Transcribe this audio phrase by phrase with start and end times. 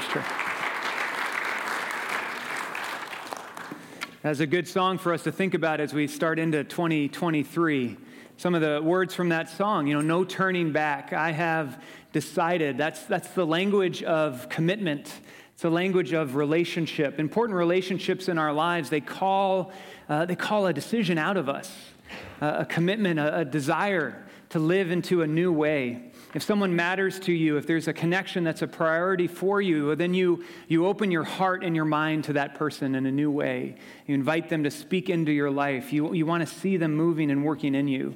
[0.00, 0.28] Thanks.
[4.22, 7.96] That's a good song for us to think about as we start into 2023.
[8.36, 11.12] Some of the words from that song, you know, no turning back.
[11.12, 11.82] I have
[12.12, 12.78] decided.
[12.78, 15.12] That's, that's the language of commitment.
[15.52, 17.20] It's the language of relationship.
[17.20, 19.72] Important relationships in our lives, they call,
[20.08, 21.74] uh, they call a decision out of us,
[22.40, 26.09] uh, a commitment, a, a desire to live into a new way.
[26.32, 30.14] If someone matters to you, if there's a connection that's a priority for you, then
[30.14, 33.74] you, you open your heart and your mind to that person in a new way.
[34.06, 35.92] You invite them to speak into your life.
[35.92, 38.14] You, you want to see them moving and working in you.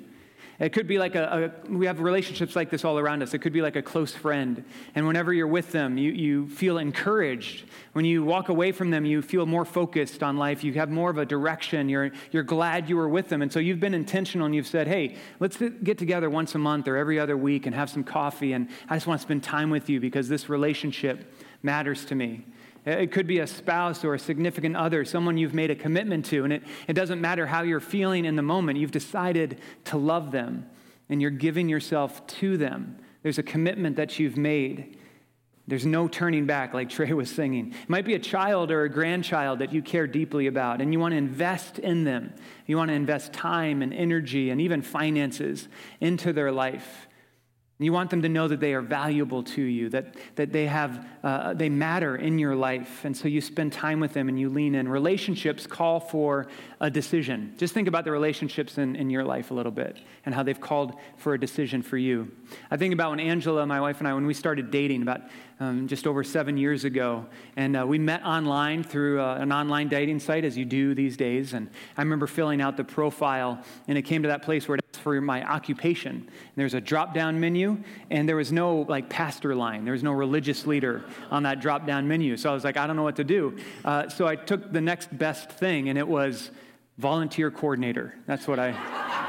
[0.60, 3.34] It could be like a, a, we have relationships like this all around us.
[3.34, 4.64] It could be like a close friend.
[4.94, 7.64] And whenever you're with them, you, you feel encouraged.
[7.92, 10.62] When you walk away from them, you feel more focused on life.
[10.62, 11.88] You have more of a direction.
[11.88, 13.42] You're, you're glad you were with them.
[13.42, 16.86] And so you've been intentional and you've said, hey, let's get together once a month
[16.86, 18.52] or every other week and have some coffee.
[18.52, 22.44] And I just want to spend time with you because this relationship matters to me.
[22.86, 26.44] It could be a spouse or a significant other, someone you've made a commitment to.
[26.44, 30.30] And it, it doesn't matter how you're feeling in the moment, you've decided to love
[30.32, 30.68] them
[31.08, 32.98] and you're giving yourself to them.
[33.22, 34.98] There's a commitment that you've made.
[35.66, 37.72] There's no turning back, like Trey was singing.
[37.72, 41.00] It might be a child or a grandchild that you care deeply about, and you
[41.00, 42.34] want to invest in them.
[42.66, 45.68] You want to invest time and energy and even finances
[46.00, 47.08] into their life.
[47.78, 51.06] You want them to know that they are valuable to you, that, that they, have,
[51.24, 53.04] uh, they matter in your life.
[53.04, 54.88] And so you spend time with them and you lean in.
[54.88, 56.46] Relationships call for
[56.84, 57.54] a decision.
[57.56, 59.96] Just think about the relationships in, in your life a little bit
[60.26, 62.30] and how they've called for a decision for you.
[62.70, 65.22] I think about when Angela, my wife, and I, when we started dating about
[65.60, 67.24] um, just over seven years ago.
[67.56, 71.16] And uh, we met online through uh, an online dating site, as you do these
[71.16, 71.54] days.
[71.54, 74.84] And I remember filling out the profile, and it came to that place where it
[74.92, 76.10] asked for my occupation.
[76.16, 77.78] And there's a drop down menu,
[78.10, 81.86] and there was no like pastor line, there was no religious leader on that drop
[81.86, 82.36] down menu.
[82.36, 83.56] So I was like, I don't know what to do.
[83.86, 86.50] Uh, so I took the next best thing, and it was
[86.98, 88.14] volunteer coordinator.
[88.26, 88.72] That's what I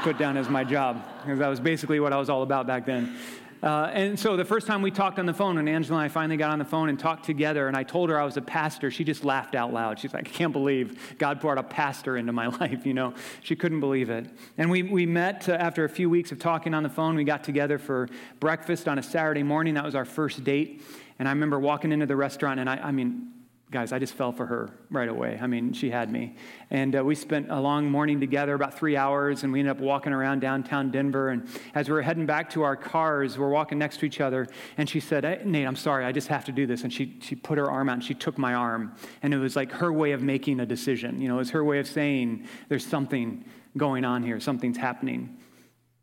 [0.02, 2.86] put down as my job, because that was basically what I was all about back
[2.86, 3.16] then.
[3.62, 6.08] Uh, and so the first time we talked on the phone, when Angela and I
[6.08, 8.42] finally got on the phone and talked together, and I told her I was a
[8.42, 9.98] pastor, she just laughed out loud.
[9.98, 13.14] She's like, I can't believe God brought a pastor into my life, you know.
[13.42, 14.26] She couldn't believe it.
[14.58, 17.16] And we, we met uh, after a few weeks of talking on the phone.
[17.16, 18.08] We got together for
[18.40, 19.74] breakfast on a Saturday morning.
[19.74, 20.82] That was our first date.
[21.18, 23.32] And I remember walking into the restaurant, and I, I mean,
[23.72, 25.38] guys, I just fell for her right away.
[25.42, 26.36] I mean, she had me.
[26.70, 29.80] And uh, we spent a long morning together, about three hours, and we ended up
[29.80, 31.30] walking around downtown Denver.
[31.30, 34.46] And as we were heading back to our cars, we're walking next to each other,
[34.76, 36.84] and she said, hey, Nate, I'm sorry, I just have to do this.
[36.84, 38.94] And she, she put her arm out and she took my arm.
[39.22, 41.20] And it was like her way of making a decision.
[41.20, 43.44] You know, it was her way of saying, there's something
[43.76, 45.38] going on here, something's happening.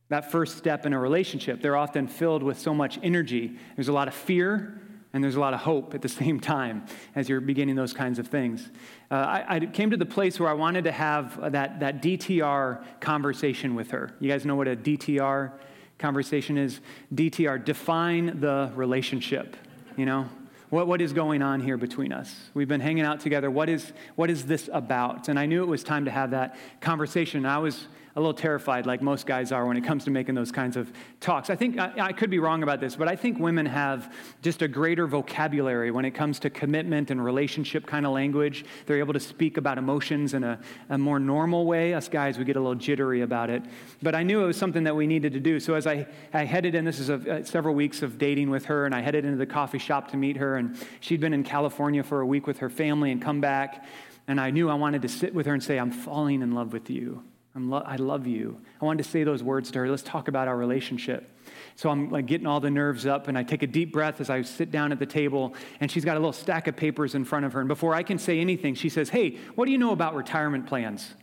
[0.10, 3.58] That first step in a relationship, they're often filled with so much energy.
[3.76, 4.82] There's a lot of fear,
[5.14, 6.86] and there's a lot of hope at the same time
[7.16, 8.70] as you're beginning those kinds of things.
[9.10, 12.84] Uh, I, I, came to the place where I wanted to have that, that DTR
[13.00, 14.12] conversation with her.
[14.20, 15.52] You guys know what a DTR
[16.00, 16.82] conversation is?
[17.14, 19.56] DTR, define the relationship,
[19.96, 20.28] you know?
[20.70, 22.50] What, what is going on here between us?
[22.56, 23.52] We've been hanging out together.
[23.52, 25.30] What is, what is this about?
[25.30, 27.46] And I knew it was time to have that conversation.
[27.46, 30.52] I was a little terrified, like most guys are when it comes to making those
[30.52, 31.50] kinds of talks.
[31.50, 34.14] I think, I, I, could be wrong about this, but I think women have
[34.44, 38.66] just a greater vocabulary when it comes to commitment and relationship kind of language.
[38.86, 40.60] They're able to speak about emotions in a,
[40.90, 41.96] a more normal way.
[41.96, 43.64] Us guys, we get a little jittery about it.
[44.04, 45.60] But I knew it was something that we needed to do.
[45.60, 48.66] So as I, I headed in, this is a, a, several weeks of dating with
[48.66, 51.44] her, and I headed into the coffee shop to meet her, and she'd been in
[51.44, 53.86] California for a week with her family and come back.
[54.28, 56.74] And I knew I wanted to sit with her and say, I'm falling in love
[56.74, 57.24] with you.
[57.56, 58.60] Lo- i love you.
[58.82, 59.90] I wanted to say those words to her.
[59.90, 61.30] Let's talk about our relationship.
[61.76, 64.30] So I'm like getting all the nerves up, and I take a deep breath as
[64.30, 67.26] I sit down at the table, and she's got a little stack of papers in
[67.26, 67.60] front of her.
[67.60, 70.66] And before I can say anything, she says, Hey, what do you know about retirement
[70.66, 71.14] plans?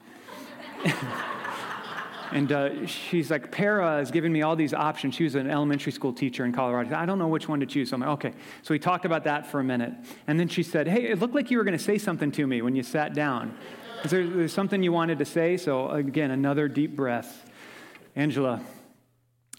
[2.32, 5.16] and uh, she's like, PERA is giving me all these options.
[5.16, 6.94] She was an elementary school teacher in Colorado.
[6.96, 7.90] I don't know which one to choose.
[7.90, 8.32] So I'm like, okay.
[8.62, 9.94] So we talked about that for a minute.
[10.28, 12.46] And then she said, Hey, it looked like you were going to say something to
[12.46, 13.56] me when you sat down.
[14.04, 15.58] Is there there's something you wanted to say?
[15.58, 17.44] So, again, another deep breath.
[18.16, 18.62] Angela,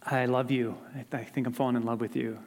[0.03, 0.77] I love you.
[0.95, 2.39] I, I think I'm falling in love with you.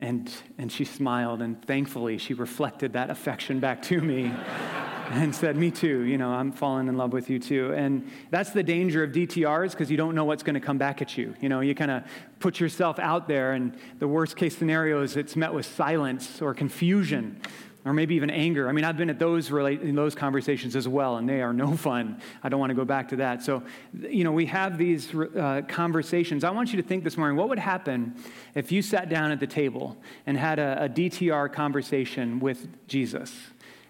[0.00, 4.32] And, and she smiled, and thankfully, she reflected that affection back to me
[5.10, 6.02] and said, Me too.
[6.02, 7.74] You know, I'm falling in love with you too.
[7.74, 11.02] And that's the danger of DTRs because you don't know what's going to come back
[11.02, 11.34] at you.
[11.40, 12.04] You know, you kind of
[12.38, 16.54] put yourself out there, and the worst case scenario is it's met with silence or
[16.54, 17.40] confusion
[17.84, 18.68] or maybe even anger.
[18.68, 21.52] I mean, I've been at those relate, in those conversations as well, and they are
[21.52, 22.20] no fun.
[22.42, 23.42] I don't want to go back to that.
[23.42, 23.62] So,
[24.08, 26.44] you know, we have these uh, conversations.
[26.44, 28.14] I want you to think this morning: what would happen
[28.54, 29.96] if you sat down at the table
[30.26, 33.34] and had a, a DTR conversation with Jesus?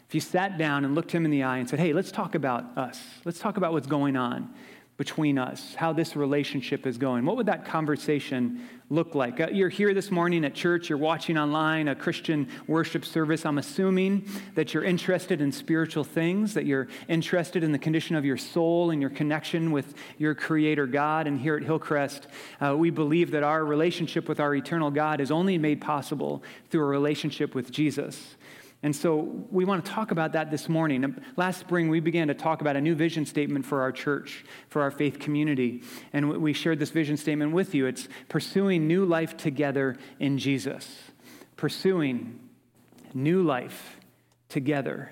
[0.09, 2.35] If you sat down and looked him in the eye and said, "Hey, let's talk
[2.35, 3.01] about us.
[3.25, 4.53] Let's talk about what's going on."
[4.97, 7.25] Between us, how this relationship is going.
[7.25, 9.41] What would that conversation look like?
[9.41, 13.45] Uh, you're here this morning at church, you're watching online a Christian worship service.
[13.45, 18.25] I'm assuming that you're interested in spiritual things, that you're interested in the condition of
[18.25, 21.27] your soul and your connection with your Creator God.
[21.27, 22.29] And here at Hillcrest,
[22.61, 26.83] uh, we believe that our relationship with our eternal God is only made possible through
[26.83, 28.37] a relationship with Jesus.
[28.85, 31.17] And so we want to talk about that this morning.
[31.37, 34.83] Last spring, we began to talk about a new vision statement for our church, for
[34.83, 35.83] our faith community.
[36.13, 37.87] And we shared this vision statement with you.
[37.87, 40.99] It's pursuing new life together in Jesus.
[41.57, 42.39] Pursuing
[43.15, 43.99] new life
[44.51, 45.11] together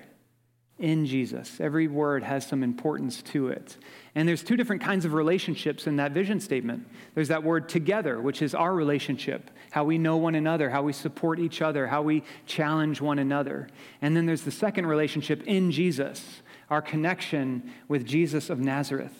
[0.79, 1.59] in Jesus.
[1.59, 3.77] Every word has some importance to it.
[4.15, 6.87] And there's two different kinds of relationships in that vision statement.
[7.13, 10.93] There's that word together, which is our relationship, how we know one another, how we
[10.93, 13.69] support each other, how we challenge one another.
[14.01, 19.13] And then there's the second relationship in Jesus, our connection with Jesus of Nazareth.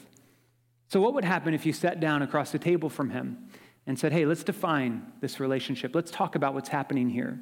[0.90, 3.50] So, what would happen if you sat down across the table from him
[3.88, 5.96] and said, Hey, let's define this relationship.
[5.96, 7.40] Let's talk about what's happening here.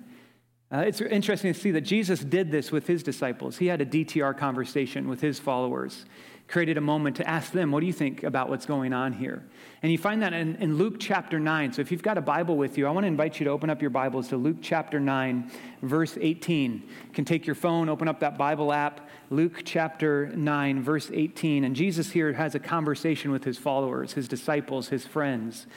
[0.71, 3.57] Uh, it's interesting to see that Jesus did this with his disciples.
[3.57, 6.05] He had a DTR conversation with his followers,
[6.47, 9.43] created a moment to ask them, What do you think about what's going on here?
[9.83, 11.73] And you find that in, in Luke chapter 9.
[11.73, 13.69] So if you've got a Bible with you, I want to invite you to open
[13.69, 15.51] up your Bibles to Luke chapter 9,
[15.81, 16.71] verse 18.
[16.73, 21.65] You can take your phone, open up that Bible app, Luke chapter 9, verse 18.
[21.65, 25.67] And Jesus here has a conversation with his followers, his disciples, his friends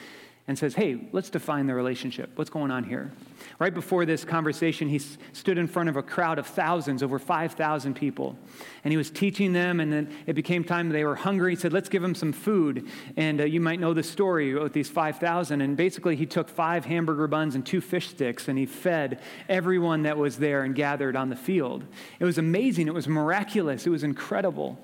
[0.47, 2.29] and says, Hey, let's define the relationship.
[2.35, 3.11] What's going on here?
[3.57, 7.95] Right before this conversation, he stood in front of a crowd of thousands, over 5,000
[7.95, 8.37] people.
[8.83, 11.53] And he was teaching them, and then it became time they were hungry.
[11.53, 12.87] He said, Let's give them some food.
[13.17, 15.61] And uh, you might know the story with these 5,000.
[15.61, 20.03] And basically, he took five hamburger buns and two fish sticks, and he fed everyone
[20.03, 21.83] that was there and gathered on the field.
[22.19, 22.87] It was amazing.
[22.87, 23.87] It was miraculous.
[23.87, 24.77] It was incredible.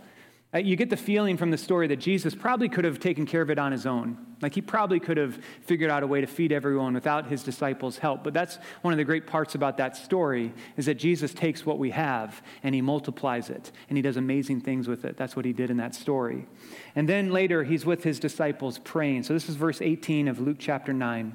[0.53, 3.41] Uh, you get the feeling from the story that Jesus probably could have taken care
[3.41, 4.17] of it on his own.
[4.41, 7.97] Like he probably could have figured out a way to feed everyone without his disciples'
[7.97, 8.21] help.
[8.21, 11.79] But that's one of the great parts about that story is that Jesus takes what
[11.79, 15.15] we have and he multiplies it and he does amazing things with it.
[15.15, 16.47] That's what he did in that story.
[16.95, 19.23] And then later he's with his disciples praying.
[19.23, 21.33] So this is verse 18 of Luke chapter 9.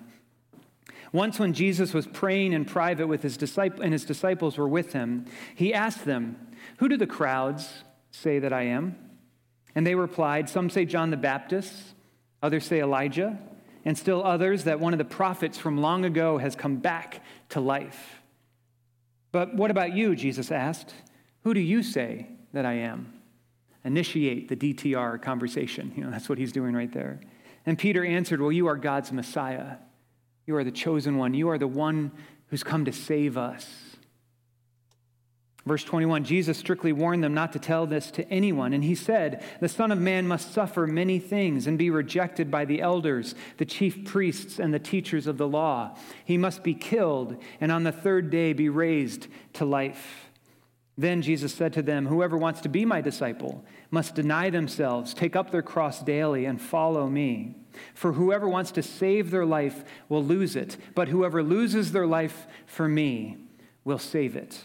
[1.13, 4.93] Once when Jesus was praying in private with his disciples and his disciples were with
[4.93, 5.25] him,
[5.55, 6.37] he asked them,
[6.79, 9.06] "Who do the crowds say that I am?"
[9.77, 11.73] And they replied, Some say John the Baptist,
[12.43, 13.39] others say Elijah,
[13.85, 17.61] and still others that one of the prophets from long ago has come back to
[17.61, 18.23] life.
[19.31, 20.17] But what about you?
[20.17, 20.95] Jesus asked.
[21.43, 23.13] Who do you say that I am?
[23.85, 25.93] Initiate the DTR conversation.
[25.97, 27.21] You know, that's what he's doing right there.
[27.67, 29.77] And Peter answered, Well, you are God's Messiah.
[30.47, 31.35] You are the chosen one.
[31.35, 32.13] You are the one
[32.47, 33.69] who's come to save us.
[35.67, 38.73] Verse 21 Jesus strictly warned them not to tell this to anyone.
[38.73, 42.65] And he said, The Son of Man must suffer many things and be rejected by
[42.65, 45.97] the elders, the chief priests, and the teachers of the law.
[46.25, 50.31] He must be killed, and on the third day be raised to life.
[50.97, 55.35] Then Jesus said to them, Whoever wants to be my disciple must deny themselves, take
[55.35, 57.57] up their cross daily, and follow me.
[57.93, 62.47] For whoever wants to save their life will lose it, but whoever loses their life
[62.67, 63.37] for me
[63.85, 64.65] will save it.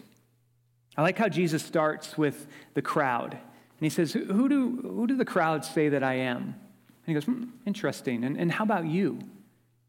[0.98, 3.34] I like how Jesus starts with the crowd.
[3.34, 3.42] And
[3.80, 6.38] he says, Who do, who do the crowds say that I am?
[6.44, 8.24] And he goes, hmm, Interesting.
[8.24, 9.20] And, and how about you?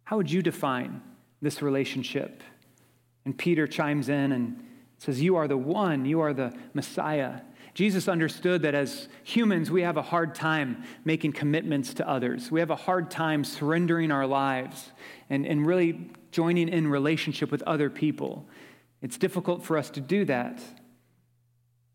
[0.04, 1.02] How would you define
[1.40, 2.42] this relationship?
[3.24, 4.62] And Peter chimes in and
[4.98, 7.40] says, You are the one, you are the Messiah.
[7.74, 12.50] Jesus understood that as humans, we have a hard time making commitments to others.
[12.50, 14.90] We have a hard time surrendering our lives
[15.30, 18.46] and, and really joining in relationship with other people.
[19.00, 20.62] It's difficult for us to do that.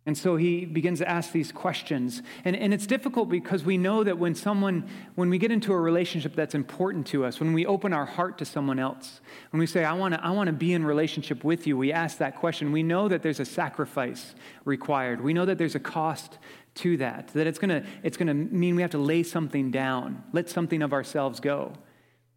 [0.08, 2.22] And so he begins to ask these questions.
[2.46, 5.78] And, and it's difficult because we know that when someone, when we get into a
[5.78, 9.20] relationship that's important to us, when we open our heart to someone else,
[9.52, 12.20] when we say, I want to I wanna be in relationship with you, we ask
[12.20, 12.72] that question.
[12.72, 14.34] We know that there's a sacrifice
[14.64, 15.20] required.
[15.20, 16.38] We know that there's a cost
[16.76, 20.50] to that, that it's to it's to mean we have to lay something down, let
[20.50, 21.74] something of ourselves go.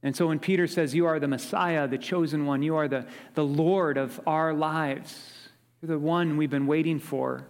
[0.03, 3.07] And so when Peter says, You are the Messiah, the chosen one, you are the,
[3.35, 5.31] the Lord of our lives,
[5.81, 7.47] you're the one we've been waiting for.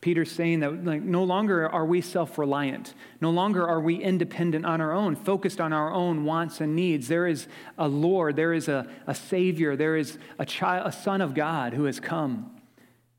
[0.00, 2.94] Peter's saying that like, no longer are we self reliant.
[3.20, 7.08] No longer are we independent on our own, focused on our own wants and needs.
[7.08, 11.20] There is a Lord, there is a, a Savior, there is a, child, a Son
[11.20, 12.60] of God who has come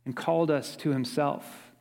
[0.05, 1.71] and called us to himself.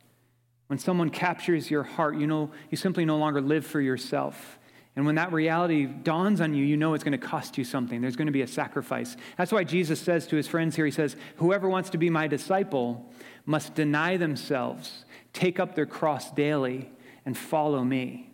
[0.67, 4.59] When someone captures your heart, you know you simply no longer live for yourself.
[4.95, 8.01] And when that reality dawns on you, you know it's going to cost you something.
[8.01, 9.15] There's going to be a sacrifice.
[9.37, 12.27] That's why Jesus says to his friends here, he says, Whoever wants to be my
[12.27, 13.09] disciple
[13.49, 16.87] must deny themselves, take up their cross daily,
[17.25, 18.31] and follow me.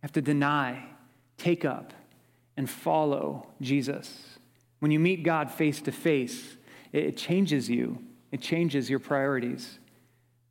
[0.00, 0.82] Have to deny,
[1.36, 1.92] take up,
[2.56, 4.38] and follow Jesus.
[4.78, 6.56] When you meet God face to face,
[6.90, 7.98] it changes you.
[8.32, 9.78] It changes your priorities.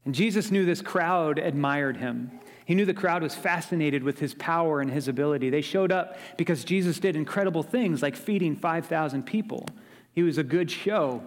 [0.06, 2.30] And Jesus knew this crowd admired him.
[2.66, 5.50] He knew the crowd was fascinated with his power and his ability.
[5.50, 9.68] They showed up because Jesus did incredible things like feeding 5,000 people.
[10.14, 11.24] He was a good show.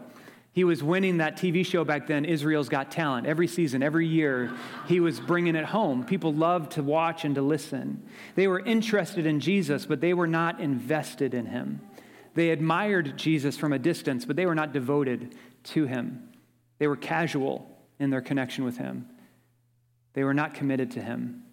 [0.59, 3.29] He was winning that TV show back then, Israel's Got Talent.
[3.29, 4.53] Every season, every year,
[4.89, 6.03] he was bringing it home.
[6.03, 8.03] People loved to watch and to listen.
[8.35, 11.81] They were interested in Jesus, but they were not invested in him.
[12.35, 16.29] They admired Jesus from a distance, but they were not devoted to him.
[16.79, 19.07] They were casual in their connection with him,
[20.15, 21.45] they were not committed to him.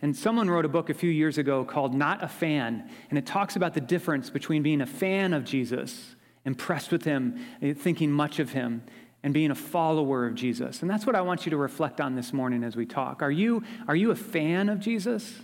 [0.00, 3.26] And someone wrote a book a few years ago called Not a Fan, and it
[3.26, 6.13] talks about the difference between being a fan of Jesus,
[6.44, 8.82] impressed with him, eh, thinking much of him,
[9.22, 10.82] and being a follower of Jesus.
[10.82, 13.22] And that's what I want you to reflect on this morning as we talk.
[13.22, 15.38] Are you, are you a fan of Jesus?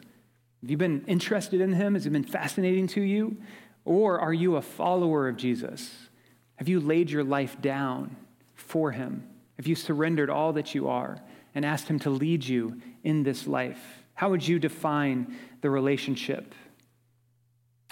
[0.61, 1.95] Have you been interested in him?
[1.95, 3.39] Has it been fascinating to you?
[3.87, 6.09] Or are you a follower of Jesus?
[6.57, 8.17] Have you laid your life down
[8.55, 9.27] for him?
[9.61, 11.19] Have you surrendered all that you are
[11.55, 14.03] and asked Him to lead you in this life?
[14.15, 16.55] How would you define the relationship?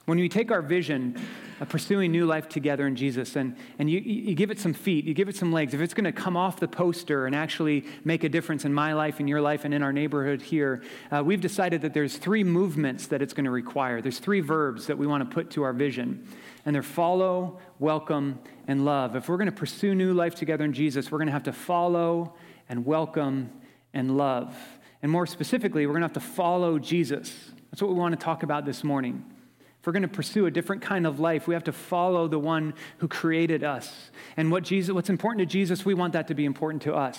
[0.07, 1.21] When we take our vision
[1.61, 5.05] of pursuing new life together in Jesus and, and you, you give it some feet,
[5.05, 7.85] you give it some legs, if it's going to come off the poster and actually
[8.05, 11.23] make a difference in my life, in your life, and in our neighborhood here, uh,
[11.25, 14.01] we've decided that there's three movements that it's going to require.
[14.01, 16.27] There's three verbs that we want to put to our vision
[16.65, 19.17] and they're follow, welcome, and love.
[19.17, 21.53] If we're going to pursue new life together in Jesus, we're going to have to
[21.53, 22.35] follow
[22.69, 23.51] and welcome
[23.95, 24.55] and love.
[25.03, 27.33] And more specifically, we're going to have to follow Jesus.
[27.71, 29.25] That's what we want to talk about this morning.
[29.89, 32.75] We're going to pursue a different kind of life, we have to follow the one
[32.99, 34.11] who created us.
[34.37, 37.19] And what Jesus, what's important to Jesus, we want that to be important to us.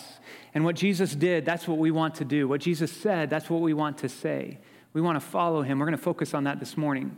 [0.54, 2.48] And what Jesus did, that's what we want to do.
[2.48, 4.60] What Jesus said, that's what we want to say.
[4.94, 5.80] We want to follow him.
[5.80, 7.18] We're going to focus on that this morning.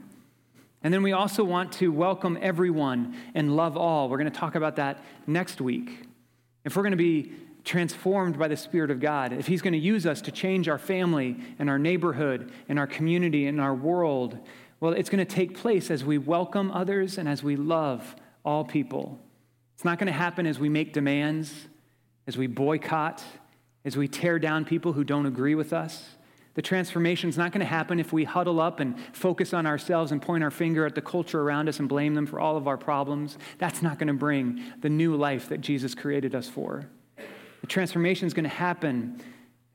[0.83, 4.07] And then we also want to welcome everyone and love all.
[4.07, 6.05] We're going to talk about that next week.
[6.63, 9.79] If we're going to be transformed by the Spirit of God, if He's going to
[9.79, 14.39] use us to change our family and our neighborhood and our community and our world,
[14.81, 18.65] well, it's going to take place as we welcome others and as we love all
[18.65, 19.19] people.
[19.75, 21.53] It's not going to happen as we make demands,
[22.25, 23.23] as we boycott,
[23.85, 26.15] as we tear down people who don't agree with us.
[26.55, 30.11] The transformation is not going to happen if we huddle up and focus on ourselves
[30.11, 32.67] and point our finger at the culture around us and blame them for all of
[32.67, 33.37] our problems.
[33.59, 36.89] That's not going to bring the new life that Jesus created us for.
[37.61, 39.21] The transformation is going to happen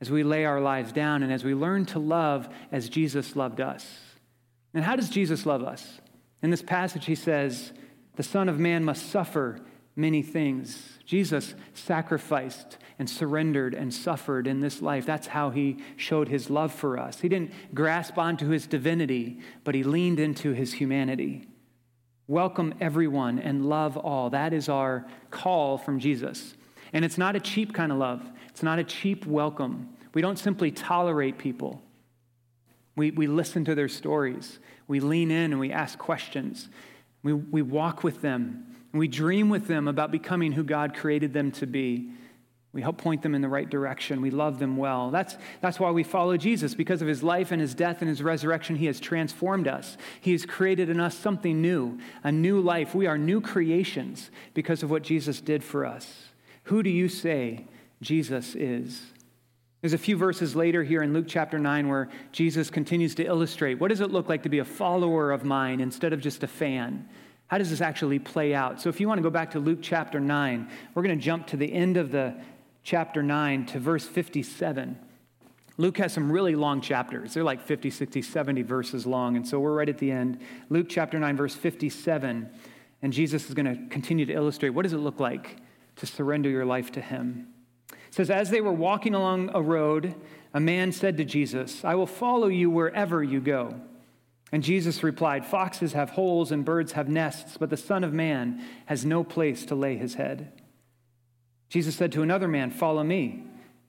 [0.01, 3.61] as we lay our lives down and as we learn to love as Jesus loved
[3.61, 4.06] us.
[4.73, 5.99] And how does Jesus love us?
[6.41, 7.71] In this passage, he says,
[8.15, 9.59] The Son of Man must suffer
[9.95, 10.99] many things.
[11.05, 15.05] Jesus sacrificed and surrendered and suffered in this life.
[15.05, 17.19] That's how he showed his love for us.
[17.19, 21.47] He didn't grasp onto his divinity, but he leaned into his humanity.
[22.27, 24.29] Welcome everyone and love all.
[24.29, 26.55] That is our call from Jesus.
[26.93, 29.89] And it's not a cheap kind of love, it's not a cheap welcome.
[30.13, 31.81] We don't simply tolerate people.
[32.97, 34.59] We, we listen to their stories.
[34.87, 36.67] We lean in and we ask questions.
[37.23, 38.75] We, we walk with them.
[38.91, 42.09] We dream with them about becoming who God created them to be.
[42.73, 44.21] We help point them in the right direction.
[44.21, 45.11] We love them well.
[45.11, 46.73] That's, that's why we follow Jesus.
[46.73, 49.97] Because of his life and his death and his resurrection, he has transformed us.
[50.19, 52.95] He has created in us something new, a new life.
[52.95, 56.29] We are new creations because of what Jesus did for us.
[56.63, 57.65] Who do you say
[58.01, 59.01] Jesus is?
[59.81, 63.75] There's a few verses later here in Luke chapter 9 where Jesus continues to illustrate
[63.75, 66.47] what does it look like to be a follower of mine instead of just a
[66.47, 67.07] fan?
[67.47, 68.81] How does this actually play out?
[68.81, 71.47] So, if you want to go back to Luke chapter 9, we're going to jump
[71.47, 72.35] to the end of the
[72.83, 74.97] chapter 9 to verse 57.
[75.77, 77.35] Luke has some really long chapters.
[77.35, 79.35] They're like 50, 60, 70 verses long.
[79.35, 80.39] And so we're right at the end.
[80.69, 82.49] Luke chapter 9, verse 57.
[83.03, 85.57] And Jesus is going to continue to illustrate what does it look like
[85.97, 87.47] to surrender your life to Him.
[88.17, 90.15] Says, As they were walking along a road,
[90.51, 93.79] a man said to Jesus, I will follow you wherever you go.
[94.51, 98.65] And Jesus replied, Foxes have holes and birds have nests, but the Son of Man
[98.87, 100.51] has no place to lay his head.
[101.69, 103.43] Jesus said to another man, Follow me.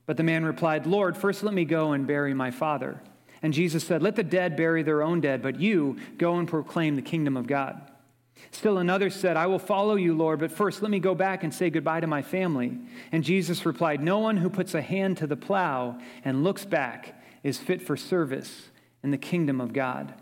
[0.05, 3.01] But the man replied, Lord, first let me go and bury my father.
[3.41, 6.97] And Jesus said, Let the dead bury their own dead, but you go and proclaim
[6.97, 7.88] the kingdom of God.
[8.51, 11.53] Still another said, I will follow you, Lord, but first let me go back and
[11.53, 12.79] say goodbye to my family.
[13.13, 17.21] And Jesus replied, No one who puts a hand to the plow and looks back
[17.43, 18.71] is fit for service
[19.03, 20.15] in the kingdom of God.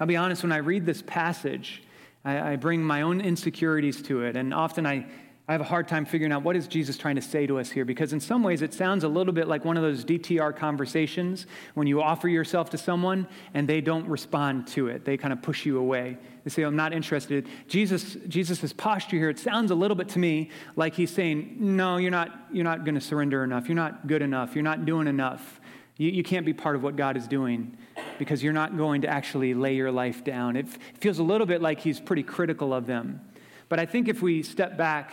[0.00, 1.82] I'll be honest, when I read this passage,
[2.24, 5.06] I, I bring my own insecurities to it, and often I
[5.48, 7.70] I have a hard time figuring out what is Jesus trying to say to us
[7.70, 10.54] here because in some ways it sounds a little bit like one of those DTR
[10.54, 15.06] conversations when you offer yourself to someone and they don't respond to it.
[15.06, 16.18] They kind of push you away.
[16.44, 17.48] They say, I'm not interested.
[17.66, 21.96] Jesus, Jesus' posture here, it sounds a little bit to me like he's saying, No,
[21.96, 23.68] you're not, you're not going to surrender enough.
[23.68, 24.54] You're not good enough.
[24.54, 25.62] You're not doing enough.
[25.96, 27.74] You, you can't be part of what God is doing
[28.18, 30.56] because you're not going to actually lay your life down.
[30.56, 33.22] It, it feels a little bit like he's pretty critical of them.
[33.70, 35.12] But I think if we step back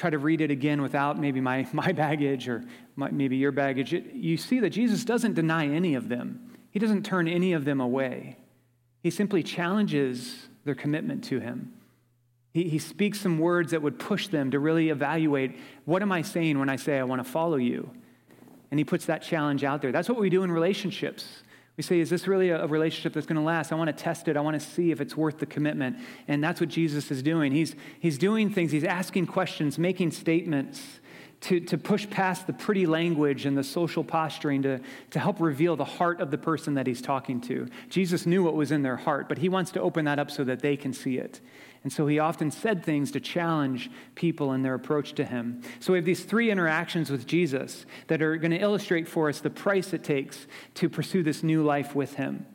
[0.00, 2.64] try to read it again without maybe my, my baggage or
[2.96, 6.56] my, maybe your baggage, it, you see that Jesus doesn't deny any of them.
[6.70, 8.36] He doesn't turn any of them away.
[9.02, 11.74] He simply challenges their commitment to him.
[12.52, 16.22] He, he speaks some words that would push them to really evaluate what am I
[16.22, 17.90] saying when I say I want to follow you?
[18.70, 19.92] And he puts that challenge out there.
[19.92, 21.42] That's what we do in relationships.
[21.80, 23.72] We say, is this really a relationship that's going to last?
[23.72, 24.36] I want to test it.
[24.36, 25.96] I want to see if it's worth the commitment.
[26.28, 27.52] And that's what Jesus is doing.
[27.52, 31.00] He's, he's doing things, he's asking questions, making statements
[31.40, 34.80] to, to push past the pretty language and the social posturing to,
[35.12, 37.66] to help reveal the heart of the person that he's talking to.
[37.88, 40.44] Jesus knew what was in their heart, but he wants to open that up so
[40.44, 41.40] that they can see it.
[41.82, 45.62] And so he often said things to challenge people in their approach to him.
[45.80, 49.40] So we have these three interactions with Jesus that are going to illustrate for us
[49.40, 52.46] the price it takes to pursue this new life with him.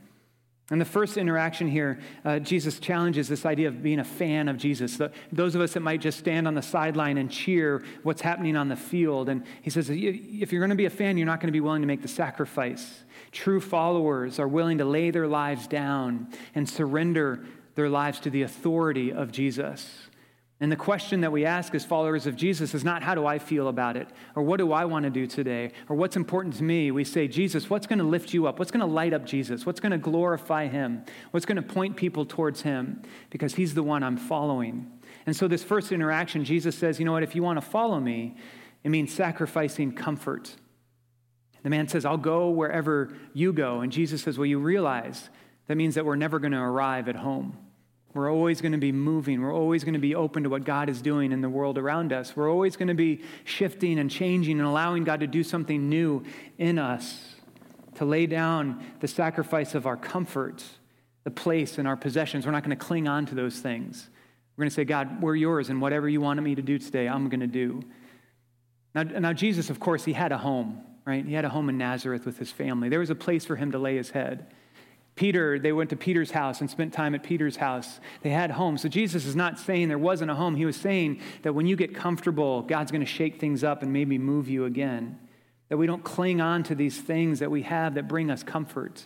[0.72, 4.58] And the first interaction here, uh, Jesus challenges this idea of being a fan of
[4.58, 4.98] Jesus.
[4.98, 8.56] The, those of us that might just stand on the sideline and cheer what's happening
[8.56, 9.30] on the field.
[9.30, 11.62] And he says, if you're going to be a fan, you're not going to be
[11.62, 13.04] willing to make the sacrifice.
[13.32, 18.42] True followers are willing to lay their lives down and surrender their lives to the
[18.42, 20.08] authority of Jesus.
[20.62, 23.40] And the question that we ask as followers of Jesus is not how do I
[23.40, 26.64] feel about it, or what do I want to do today, or what's important to
[26.64, 26.92] me.
[26.92, 28.58] We say, Jesus, what's going to lift you up?
[28.58, 29.66] What's going to light up Jesus?
[29.66, 31.04] What's going to glorify him?
[31.32, 33.02] What's going to point people towards him?
[33.30, 34.90] Because he's the one I'm following.
[35.26, 38.00] And so, this first interaction, Jesus says, you know what, if you want to follow
[38.00, 38.36] me,
[38.86, 40.56] it means sacrificing comfort.
[41.64, 43.82] The man says, I'll go wherever you go.
[43.82, 45.30] And Jesus says, Well, you realize
[45.66, 47.58] that means that we're never going to arrive at home.
[48.16, 49.42] We're always going to be moving.
[49.42, 52.14] We're always going to be open to what God is doing in the world around
[52.14, 52.34] us.
[52.34, 56.24] We're always going to be shifting and changing and allowing God to do something new
[56.58, 57.36] in us,
[57.96, 60.64] to lay down the sacrifice of our comfort,
[61.26, 62.46] the place, and our possessions.
[62.46, 64.10] We're not going to cling on to those things.
[64.56, 67.10] We're going to say, God, we're yours, and whatever you wanted me to do today,
[67.10, 67.84] I'm going to do.
[68.94, 71.26] Now, now, Jesus, of course, he had a home, right?
[71.26, 72.88] He had a home in Nazareth with his family.
[72.88, 74.54] There was a place for him to lay his head.
[75.16, 78.02] Peter, they went to Peter's house and spent time at Peter's house.
[78.22, 78.78] They had home.
[78.78, 80.56] So Jesus is not saying there wasn't a home.
[80.56, 83.94] He was saying that when you get comfortable, God's going to shake things up and
[83.94, 85.18] maybe move you again.
[85.70, 89.06] That we don't cling on to these things that we have that bring us comfort.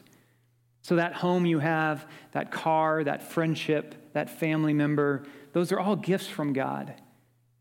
[0.81, 5.95] So that home you have, that car, that friendship, that family member, those are all
[5.95, 6.95] gifts from God.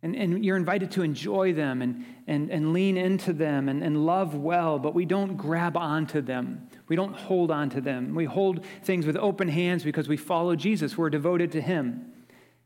[0.03, 4.07] And, and you're invited to enjoy them and, and, and lean into them and, and
[4.07, 6.69] love well, but we don't grab onto them.
[6.87, 8.15] We don't hold onto them.
[8.15, 10.97] We hold things with open hands because we follow Jesus.
[10.97, 12.13] We're devoted to Him.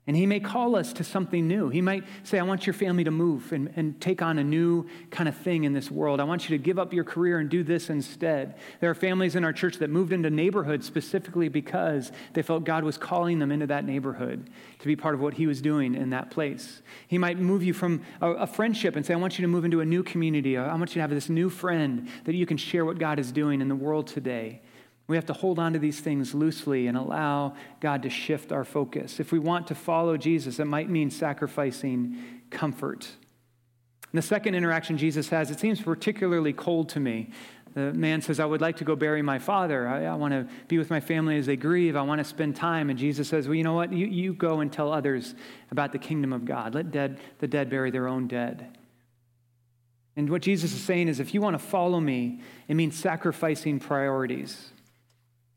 [0.04, 1.68] And he may call us to something new.
[1.68, 4.88] He might say, I want your family to move and, and take on a new
[5.10, 6.18] kind of thing in this world.
[6.18, 8.56] I want you to give up your career and do this instead.
[8.80, 12.82] There are families in our church that moved into neighborhoods specifically because they felt God
[12.82, 16.10] was calling them into that neighborhood to be part of what he was doing in
[16.10, 16.82] that place.
[17.06, 19.64] He might move you from a, a friendship and say, I want you to move
[19.64, 20.58] into a new community.
[20.58, 23.30] I want you to have this new friend that you can share what God is
[23.30, 24.62] doing in the world today.
[25.08, 28.64] We have to hold on to these things loosely and allow God to shift our
[28.64, 29.20] focus.
[29.20, 32.18] If we want to follow Jesus, it might mean sacrificing
[32.50, 33.08] comfort.
[34.12, 37.30] And the second interaction Jesus has, it seems particularly cold to me.
[37.74, 39.88] The man says, I would like to go bury my father.
[39.88, 41.96] I, I, want to be with my family as they grieve.
[41.96, 42.90] I want to spend time.
[42.90, 43.92] And Jesus says, Well, you know what?
[43.92, 45.34] You, you go and tell others
[45.70, 46.74] about the kingdom of God.
[46.74, 48.76] Let dead, the dead bury their own dead.
[50.16, 53.80] And what Jesus is saying is, if you want to follow me, it means sacrificing
[53.80, 54.70] priorities.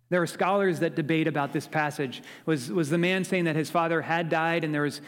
[0.09, 2.21] There are scholars that debate about this passage.
[2.45, 5.01] Was, was the man saying that his father had died and there was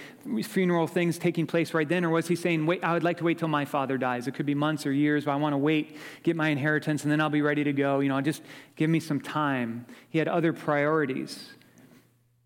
[0.43, 2.03] funeral things taking place right then?
[2.03, 4.27] Or was he saying, wait, I would like to wait till my father dies?
[4.27, 7.11] It could be months or years, but I want to wait, get my inheritance, and
[7.11, 7.99] then I'll be ready to go.
[7.99, 8.41] You know, just
[8.75, 9.85] give me some time.
[10.09, 11.51] He had other priorities.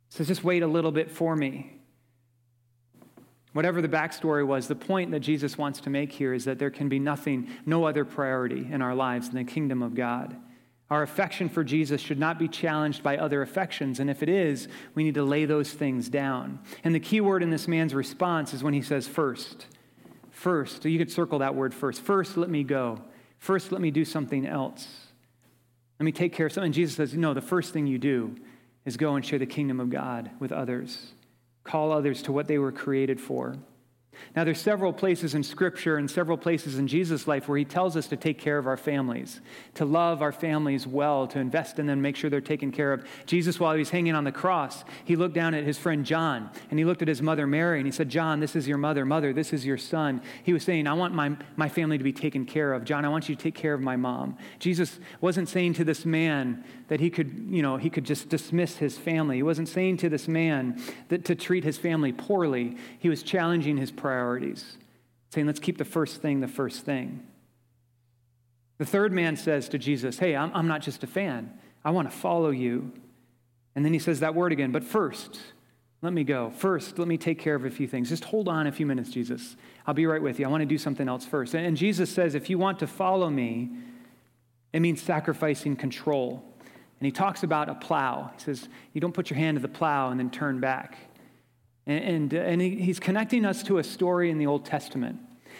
[0.09, 1.77] So just wait a little bit for me.
[3.53, 6.69] Whatever the backstory was, the point that Jesus wants to make here is that there
[6.69, 10.35] can be nothing, no other priority in our lives than the kingdom of God.
[10.91, 14.01] Our affection for Jesus should not be challenged by other affections.
[14.01, 16.59] And if it is, we need to lay those things down.
[16.83, 19.67] And the key word in this man's response is when he says, first.
[20.31, 20.83] First.
[20.83, 22.01] So you could circle that word first.
[22.01, 22.99] First, let me go.
[23.37, 24.85] First, let me do something else.
[25.97, 26.73] Let me take care of something.
[26.73, 28.35] Jesus says, no, the first thing you do
[28.83, 31.13] is go and share the kingdom of God with others.
[31.63, 33.55] Call others to what they were created for.
[34.35, 37.97] Now, there's several places in Scripture and several places in Jesus' life where he tells
[37.97, 39.41] us to take care of our families,
[39.75, 43.05] to love our families well, to invest in them, make sure they're taken care of.
[43.25, 46.49] Jesus, while he was hanging on the cross, he looked down at his friend John
[46.69, 49.05] and he looked at his mother Mary and he said, John, this is your mother.
[49.05, 50.21] Mother, this is your son.
[50.43, 52.85] He was saying, I want my, my family to be taken care of.
[52.85, 54.37] John, I want you to take care of my mom.
[54.59, 58.77] Jesus wasn't saying to this man that he could, you know, he could just dismiss
[58.77, 59.37] his family.
[59.37, 62.77] He wasn't saying to this man that to treat his family poorly.
[62.99, 64.77] He was challenging his priorities,
[65.29, 67.25] saying, let's keep the first thing the first thing.
[68.77, 71.53] The third man says to Jesus, Hey, I'm, I'm not just a fan,
[71.85, 72.91] I want to follow you.
[73.75, 75.39] And then he says that word again, but first,
[76.01, 76.49] let me go.
[76.49, 78.09] First, let me take care of a few things.
[78.09, 79.55] Just hold on a few minutes, Jesus.
[79.85, 80.45] I'll be right with you.
[80.45, 81.53] I want to do something else first.
[81.53, 83.69] And Jesus says, if you want to follow me,
[84.73, 86.43] it means sacrificing control.
[86.99, 88.31] And he talks about a plow.
[88.37, 90.97] He says, You don't put your hand to the plow and then turn back.
[91.87, 95.19] And, and, uh, and he's connecting us to a story in the Old Testament.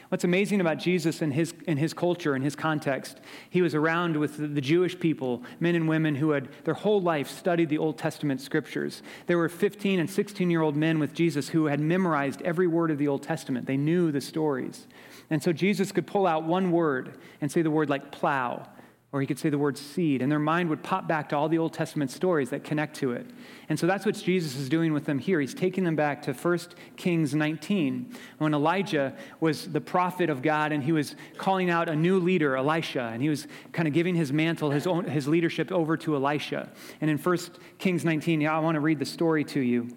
[0.09, 4.17] What's amazing about Jesus and his, and his culture and his context, he was around
[4.17, 7.77] with the, the Jewish people, men and women who had their whole life studied the
[7.77, 9.03] Old Testament scriptures.
[9.27, 12.91] There were 15 and 16 year old men with Jesus who had memorized every word
[12.91, 13.67] of the Old Testament.
[13.67, 14.85] They knew the stories.
[15.29, 18.67] And so Jesus could pull out one word and say the word like plow
[19.13, 21.49] or he could say the word seed, and their mind would pop back to all
[21.49, 23.25] the Old Testament stories that connect to it.
[23.67, 25.41] And so that's what Jesus is doing with them here.
[25.41, 26.59] He's taking them back to 1
[26.95, 31.95] Kings 19, when Elijah was the prophet of God, and he was calling out a
[31.95, 35.73] new leader, Elisha, and he was kind of giving his mantle, his, own, his leadership
[35.73, 36.69] over to Elisha.
[37.01, 37.37] And in 1
[37.79, 39.89] Kings 19, yeah, I want to read the story to you.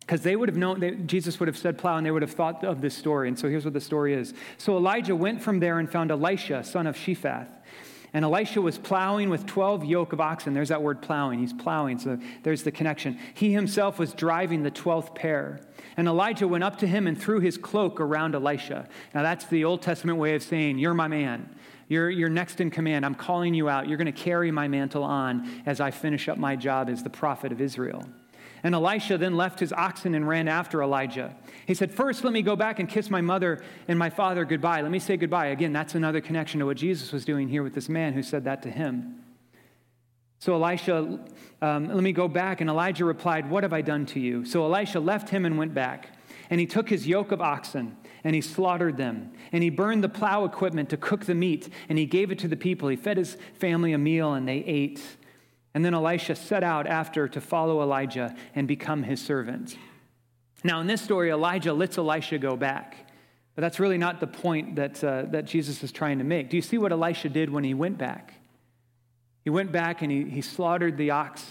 [0.00, 2.32] Because they would have known, that Jesus would have said plow, and they would have
[2.32, 3.28] thought of this story.
[3.28, 4.34] And so here's what the story is.
[4.58, 7.46] So Elijah went from there and found Elisha, son of Shaphat
[8.14, 10.52] and Elisha was plowing with 12 yoke of oxen.
[10.52, 11.38] There's that word plowing.
[11.38, 13.18] He's plowing, so there's the connection.
[13.32, 15.60] He himself was driving the 12th pair.
[15.96, 18.86] And Elijah went up to him and threw his cloak around Elisha.
[19.14, 21.54] Now, that's the Old Testament way of saying, You're my man.
[21.88, 23.04] You're, you're next in command.
[23.04, 23.88] I'm calling you out.
[23.88, 27.10] You're going to carry my mantle on as I finish up my job as the
[27.10, 28.04] prophet of Israel.
[28.64, 31.34] And Elisha then left his oxen and ran after Elijah.
[31.66, 34.82] He said, First, let me go back and kiss my mother and my father goodbye.
[34.82, 35.46] Let me say goodbye.
[35.46, 38.44] Again, that's another connection to what Jesus was doing here with this man who said
[38.44, 39.16] that to him.
[40.38, 41.20] So Elisha,
[41.60, 42.60] um, let me go back.
[42.60, 44.44] And Elijah replied, What have I done to you?
[44.44, 46.18] So Elisha left him and went back.
[46.50, 49.32] And he took his yoke of oxen and he slaughtered them.
[49.52, 52.48] And he burned the plow equipment to cook the meat and he gave it to
[52.48, 52.88] the people.
[52.88, 55.00] He fed his family a meal and they ate.
[55.74, 59.76] And then Elisha set out after to follow Elijah and become his servant.
[60.64, 63.08] Now, in this story, Elijah lets Elisha go back.
[63.54, 66.48] But that's really not the point that, uh, that Jesus is trying to make.
[66.48, 68.34] Do you see what Elisha did when he went back?
[69.44, 71.44] He went back and he, he slaughtered the ox,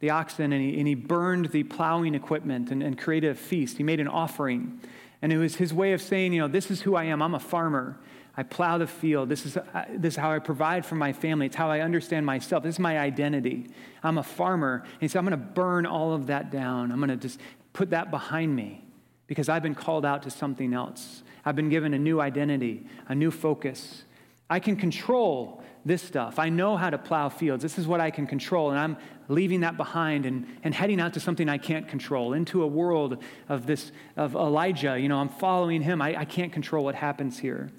[0.00, 3.76] the oxen, and he, and he burned the plowing equipment and, and created a feast.
[3.78, 4.80] He made an offering.
[5.22, 7.22] And it was his way of saying, you know, this is who I am.
[7.22, 7.98] I'm a farmer.
[8.38, 9.28] I plow the field.
[9.28, 11.46] This is, uh, this is how I provide for my family.
[11.46, 12.62] It's how I understand myself.
[12.62, 13.66] This is my identity.
[14.00, 14.84] I'm a farmer.
[14.84, 16.92] And he said, I'm going to burn all of that down.
[16.92, 17.40] I'm going to just
[17.72, 18.84] put that behind me
[19.26, 21.24] because I've been called out to something else.
[21.44, 24.04] I've been given a new identity, a new focus.
[24.48, 26.38] I can control this stuff.
[26.38, 27.60] I know how to plow fields.
[27.60, 28.70] This is what I can control.
[28.70, 32.62] And I'm leaving that behind and, and heading out to something I can't control, into
[32.62, 34.96] a world of this, of Elijah.
[34.96, 36.00] You know, I'm following him.
[36.00, 37.72] I, I can't control what happens here.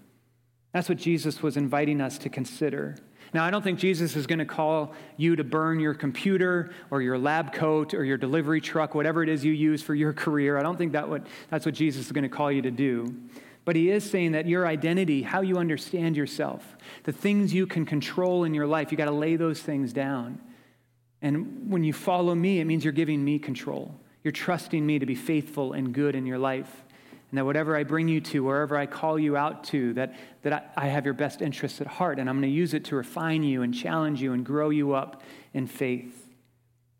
[0.72, 2.96] That's what Jesus was inviting us to consider.
[3.34, 7.02] Now, I don't think Jesus is going to call you to burn your computer or
[7.02, 10.58] your lab coat or your delivery truck, whatever it is you use for your career.
[10.58, 13.16] I don't think that what, that's what Jesus is going to call you to do.
[13.66, 17.86] But he is saying that your identity, how you understand yourself, the things you can
[17.86, 20.40] control in your life, you got to lay those things down.
[21.22, 23.94] And when you follow me, it means you're giving me control.
[24.24, 26.84] You're trusting me to be faithful and good in your life.
[27.32, 30.54] And that whatever I bring you to, wherever I call you out to, that, that
[30.54, 32.20] I, I have your best interests at heart.
[32.20, 34.94] And I'm going to use it to refine you and challenge you and grow you
[34.94, 35.22] up
[35.54, 36.28] in faith.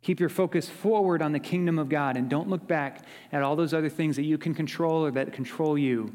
[0.02, 3.56] Keep your focus forward on the kingdom of God and don't look back at all
[3.56, 6.14] those other things that you can control or that control you.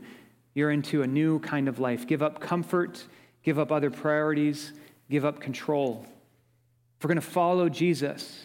[0.54, 2.06] You're into a new kind of life.
[2.06, 3.04] Give up comfort,
[3.42, 4.72] give up other priorities,
[5.10, 6.06] give up control.
[6.96, 8.44] If we're going to follow Jesus,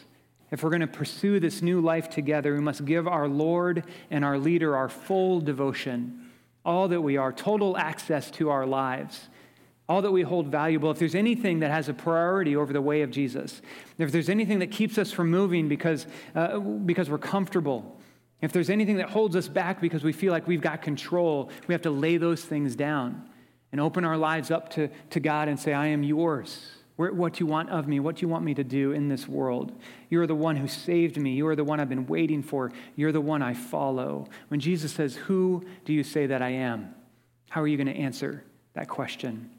[0.51, 4.25] if we're going to pursue this new life together, we must give our Lord and
[4.25, 6.29] our leader our full devotion,
[6.65, 9.29] all that we are, total access to our lives.
[9.89, 13.01] all that we hold valuable, if there's anything that has a priority over the way
[13.01, 13.59] of Jesus,
[13.97, 17.99] if there's anything that keeps us from moving because, uh, because we're comfortable,
[18.39, 21.73] if there's anything that holds us back because we feel like we've got control, we
[21.73, 23.27] have to lay those things down
[23.71, 26.67] and open our lives up to, to God and say, I am yours.
[26.99, 29.71] What you want of me, what you want me to do in this world.
[30.09, 31.31] You are the one who saved me.
[31.31, 32.73] You are the one I've been waiting for.
[32.97, 34.27] You're the one I follow.
[34.49, 36.93] When Jesus says, Who do you say that I am?
[37.49, 39.49] How are you going to answer that question?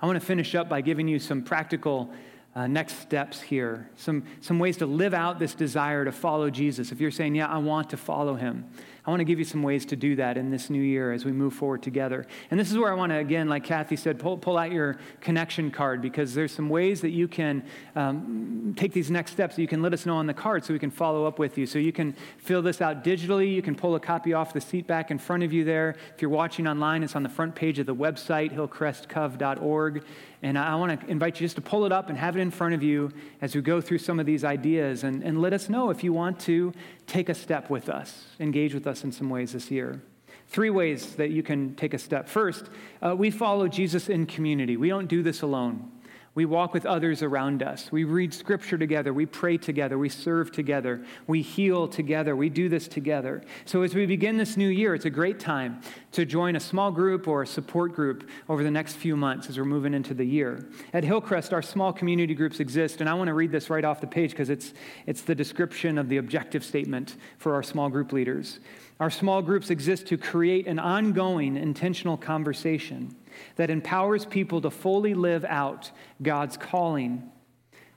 [0.00, 2.12] I want to finish up by giving you some practical
[2.54, 6.92] uh, next steps here, some, some ways to live out this desire to follow Jesus.
[6.92, 8.70] If you're saying, Yeah, I want to follow him,
[9.06, 11.24] I want to give you some ways to do that in this new year as
[11.24, 12.26] we move forward together.
[12.50, 14.98] And this is where I want to, again, like Kathy said, pull, pull out your
[15.20, 17.64] connection card because there's some ways that you can
[17.96, 20.78] um, take these next steps you can let us know on the card so we
[20.78, 21.66] can follow up with you.
[21.66, 23.52] So you can fill this out digitally.
[23.52, 25.96] You can pull a copy off the seat back in front of you there.
[26.14, 30.04] If you're watching online, it's on the front page of the website, hillcrestcov.org.
[30.42, 32.50] And I want to invite you just to pull it up and have it in
[32.50, 35.68] front of you as we go through some of these ideas and, and let us
[35.68, 36.72] know if you want to
[37.06, 40.02] take a step with us, engage with us in some ways this year.
[40.48, 42.28] Three ways that you can take a step.
[42.28, 42.68] First,
[43.02, 44.76] uh, we follow Jesus in community.
[44.76, 45.90] We don't do this alone.
[46.36, 47.92] We walk with others around us.
[47.92, 49.12] We read scripture together.
[49.14, 49.96] We pray together.
[49.98, 51.04] We serve together.
[51.28, 52.34] We heal together.
[52.34, 53.42] We do this together.
[53.66, 56.90] So, as we begin this new year, it's a great time to join a small
[56.90, 60.24] group or a support group over the next few months as we're moving into the
[60.24, 60.68] year.
[60.92, 64.00] At Hillcrest, our small community groups exist, and I want to read this right off
[64.00, 64.74] the page because it's,
[65.06, 68.58] it's the description of the objective statement for our small group leaders.
[68.98, 73.14] Our small groups exist to create an ongoing, intentional conversation
[73.56, 75.90] that empowers people to fully live out
[76.22, 77.30] God's calling.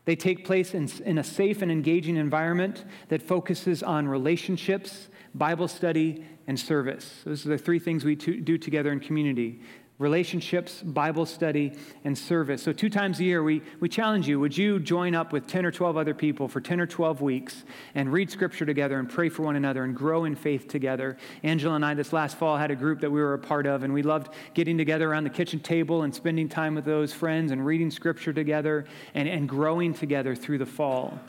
[0.06, 5.67] They take place in, in, a safe and engaging environment that focuses on relationships, Bible
[5.67, 7.23] study, and service.
[7.26, 9.60] Those are the three things we do together in community
[10.00, 12.62] relationships, Bible study, and service.
[12.62, 15.66] So, two times a year, we, we challenge you would you join up with 10
[15.66, 17.64] or 12 other people for 10 or 12 weeks
[17.96, 21.18] and read scripture together and pray for one another and grow in faith together?
[21.42, 23.84] Angela and I, this last fall, had a group that we were a part of,
[23.84, 27.52] and we loved getting together around the kitchen table and spending time with those friends
[27.52, 31.20] and reading scripture together and, and growing together through the fall.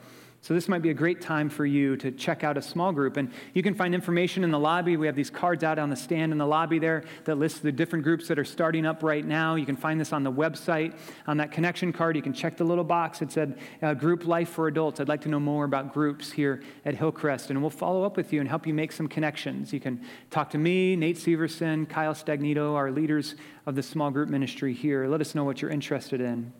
[0.48, 3.18] So, this might be a great time for you to check out a small group.
[3.18, 4.96] And you can find information in the lobby.
[4.96, 7.70] We have these cards out on the stand in the lobby there that lists the
[7.70, 9.56] different groups that are starting up right now.
[9.56, 10.96] You can find this on the website.
[11.26, 13.20] On that connection card, you can check the little box.
[13.20, 15.00] It said uh, Group Life for Adults.
[15.00, 17.50] I'd like to know more about groups here at Hillcrest.
[17.50, 19.74] And we'll follow up with you and help you make some connections.
[19.74, 23.34] You can talk to me, Nate Severson, Kyle Stagnito, our leaders
[23.68, 25.06] of the small group ministry here.
[25.06, 26.50] Let us know what you're interested in.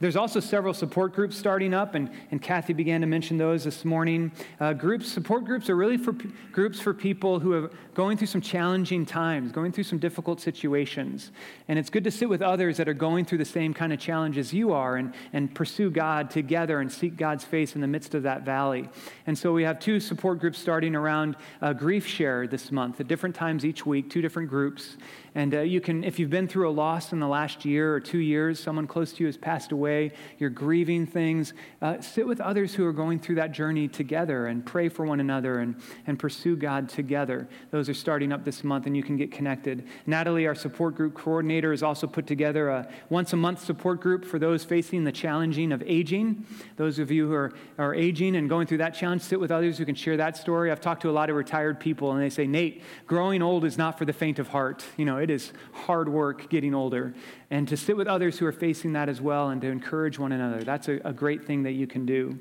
[0.00, 3.86] There's also several support groups starting up, and, and Kathy began to mention those this
[3.86, 4.30] morning.
[4.60, 8.26] Uh, groups, support groups are really for p- groups for people who are going through
[8.26, 11.32] some challenging times, going through some difficult situations.
[11.68, 13.98] And it's good to sit with others that are going through the same kind of
[13.98, 18.14] challenges you are and, and pursue God together and seek God's face in the midst
[18.14, 18.90] of that valley.
[19.26, 23.08] And so we have two support groups starting around uh, Grief Share this month at
[23.08, 24.98] different times each week, two different groups.
[25.38, 28.00] And uh, you can, if you've been through a loss in the last year or
[28.00, 32.40] two years, someone close to you has passed away, you're grieving things, uh, sit with
[32.40, 35.76] others who are going through that journey together and pray for one another and,
[36.08, 37.48] and pursue God together.
[37.70, 39.86] Those are starting up this month, and you can get connected.
[40.06, 44.24] Natalie, our support group coordinator, has also put together a once a month support group
[44.24, 46.44] for those facing the challenging of aging.
[46.74, 49.78] Those of you who are, are aging and going through that challenge, sit with others
[49.78, 50.72] who can share that story.
[50.72, 53.78] I've talked to a lot of retired people, and they say, Nate, growing old is
[53.78, 54.84] not for the faint of heart.
[54.96, 57.14] You know, it is hard work getting older.
[57.50, 60.32] And to sit with others who are facing that as well and to encourage one
[60.32, 62.38] another, that's a, a great thing that you can do.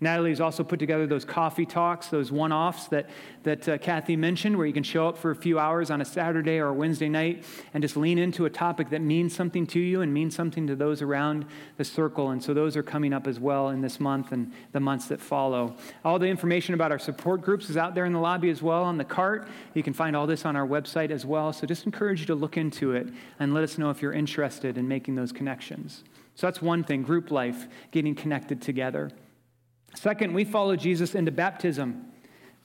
[0.00, 3.10] Natalie's also put together those coffee talks, those one offs that,
[3.42, 6.04] that uh, Kathy mentioned, where you can show up for a few hours on a
[6.04, 9.80] Saturday or a Wednesday night and just lean into a topic that means something to
[9.80, 11.44] you and means something to those around
[11.76, 12.30] the circle.
[12.30, 15.20] And so those are coming up as well in this month and the months that
[15.20, 15.76] follow.
[16.04, 18.84] All the information about our support groups is out there in the lobby as well
[18.84, 19.48] on the cart.
[19.74, 21.52] You can find all this on our website as well.
[21.52, 23.08] So just encourage you to look into it
[23.40, 26.04] and let us know if you're interested in making those connections.
[26.36, 29.10] So that's one thing group life, getting connected together.
[29.94, 32.04] Second, we follow Jesus into baptism.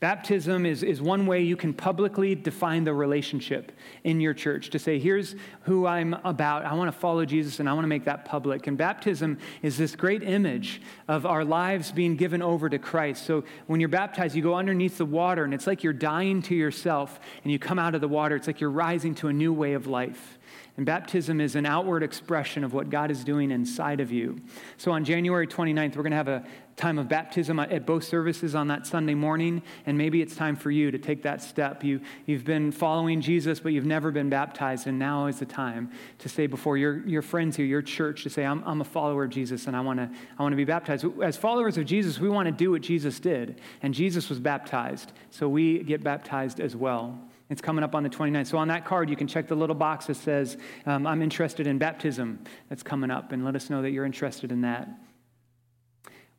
[0.03, 3.71] Baptism is, is one way you can publicly define the relationship
[4.03, 6.65] in your church to say, here's who I'm about.
[6.65, 8.67] I want to follow Jesus and I want to make that public.
[8.67, 13.25] And baptism is this great image of our lives being given over to Christ.
[13.25, 16.53] So when you're baptized, you go underneath the water and it's like you're dying to
[16.53, 18.35] yourself and you come out of the water.
[18.35, 20.37] It's like you're rising to a new way of life.
[20.75, 24.39] And baptism is an outward expression of what God is doing inside of you.
[24.77, 26.43] So on January 29th, we're going to have a
[26.75, 29.61] time of baptism at both services on that Sunday morning.
[29.85, 31.83] And maybe it's time for you to take that step.
[31.83, 34.87] You, you've been following Jesus, but you've never been baptized.
[34.87, 38.31] And now is the time to say before your, your friends here, your church, to
[38.31, 40.09] say, I'm, I'm a follower of Jesus and I want to
[40.39, 41.05] I wanna be baptized.
[41.21, 43.61] As followers of Jesus, we want to do what Jesus did.
[43.83, 45.11] And Jesus was baptized.
[45.29, 47.19] So we get baptized as well.
[47.53, 48.47] It's coming up on the 29th.
[48.47, 51.67] So on that card, you can check the little box that says, um, I'm interested
[51.67, 52.43] in baptism.
[52.67, 54.89] That's coming up, and let us know that you're interested in that.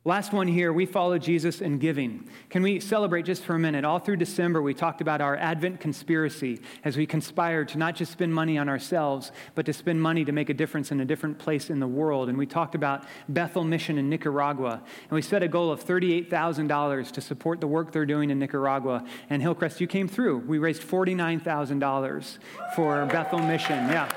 [0.07, 2.29] Last one here, we follow Jesus in giving.
[2.51, 3.83] Can we celebrate just for a minute?
[3.83, 8.11] All through December, we talked about our Advent conspiracy as we conspired to not just
[8.11, 11.39] spend money on ourselves, but to spend money to make a difference in a different
[11.39, 12.29] place in the world.
[12.29, 14.83] And we talked about Bethel Mission in Nicaragua.
[15.09, 19.03] And we set a goal of $38,000 to support the work they're doing in Nicaragua.
[19.31, 20.37] And Hillcrest, you came through.
[20.37, 22.37] We raised $49,000
[22.75, 23.89] for Bethel Mission.
[23.89, 24.07] Yeah,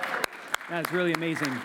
[0.69, 1.59] that's really amazing.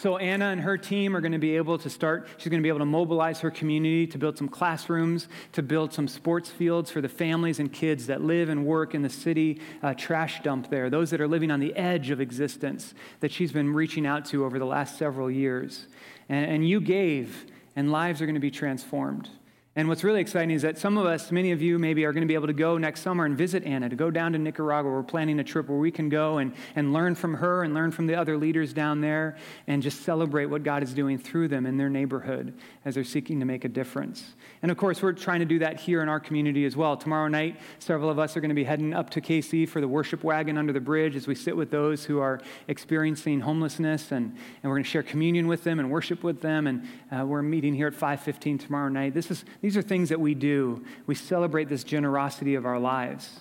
[0.00, 2.62] So, Anna and her team are going to be able to start, she's going to
[2.62, 6.90] be able to mobilize her community to build some classrooms, to build some sports fields
[6.90, 10.70] for the families and kids that live and work in the city uh, trash dump
[10.70, 14.24] there, those that are living on the edge of existence that she's been reaching out
[14.24, 15.86] to over the last several years.
[16.30, 17.44] And, and you gave,
[17.76, 19.28] and lives are going to be transformed.
[19.76, 22.22] And what's really exciting is that some of us, many of you maybe, are going
[22.22, 24.90] to be able to go next summer and visit Anna, to go down to Nicaragua.
[24.90, 27.92] We're planning a trip where we can go and, and learn from her and learn
[27.92, 29.36] from the other leaders down there
[29.68, 32.52] and just celebrate what God is doing through them in their neighborhood
[32.84, 34.34] as they're seeking to make a difference.
[34.62, 36.96] And of course, we're trying to do that here in our community as well.
[36.96, 39.86] Tomorrow night, several of us are going to be heading up to KC for the
[39.86, 44.24] worship wagon under the bridge as we sit with those who are experiencing homelessness and,
[44.24, 46.66] and we're going to share communion with them and worship with them.
[46.66, 49.14] And uh, we're meeting here at 515 tomorrow night.
[49.14, 50.84] This is these are things that we do.
[51.06, 53.40] We celebrate this generosity of our lives.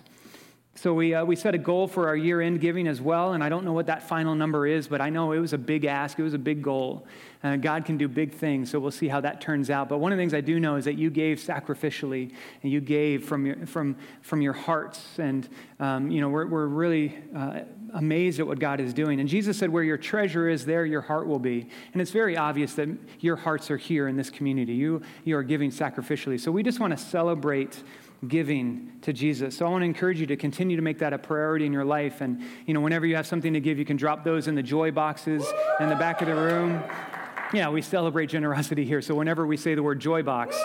[0.75, 3.43] So we, uh, we set a goal for our year end giving as well, and
[3.43, 5.84] I don't know what that final number is, but I know it was a big
[5.84, 7.05] ask, it was a big goal.
[7.43, 9.89] Uh, God can do big things, so we'll see how that turns out.
[9.89, 12.32] But one of the things I do know is that you gave sacrificially,
[12.63, 15.49] and you gave from your, from, from your hearts, and
[15.82, 17.62] um, you know, we're, we're really uh,
[17.93, 19.19] amazed at what God is doing.
[19.19, 21.67] And Jesus said, Where your treasure is, there your heart will be.
[21.93, 24.73] And it's very obvious that your hearts are here in this community.
[24.73, 26.39] You, you are giving sacrificially.
[26.39, 27.84] So we just want to celebrate
[28.28, 29.58] giving to Jesus.
[29.58, 31.86] So I want to encourage you to continue to make that a priority in your
[31.86, 32.21] life.
[32.21, 34.63] And, you know, whenever you have something to give, you can drop those in the
[34.63, 35.45] joy boxes
[35.80, 36.84] in the back of the room.
[37.54, 39.02] Yeah, we celebrate generosity here.
[39.02, 40.56] So whenever we say the word joy box,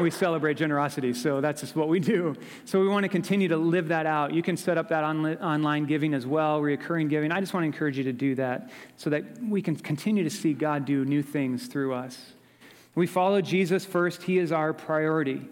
[0.00, 1.14] we celebrate generosity.
[1.14, 2.34] So that's just what we do.
[2.64, 4.32] So we want to continue to live that out.
[4.32, 7.32] You can set up that on, online giving as well, recurring giving.
[7.32, 10.30] I just want to encourage you to do that so that we can continue to
[10.30, 12.32] see God do new things through us.
[12.94, 15.48] We follow Jesus first, He is our priority.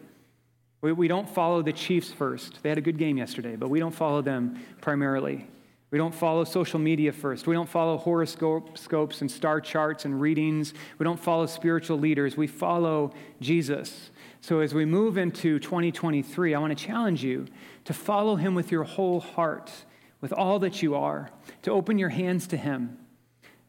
[0.81, 2.63] We, we don't follow the Chiefs first.
[2.63, 5.47] They had a good game yesterday, but we don't follow them primarily.
[5.93, 7.47] We don't follow social media first.
[7.47, 10.73] We don't follow horoscopes and star charts and readings.
[10.99, 12.35] We don't follow spiritual leaders.
[12.35, 14.11] We follow Jesus.
[14.41, 17.47] So as we move into 2023, I want to challenge you
[17.85, 19.71] to follow him with your whole heart,
[20.23, 22.97] with all that you are, to open your hands to him